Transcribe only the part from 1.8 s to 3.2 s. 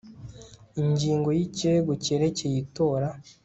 cyerekeye itora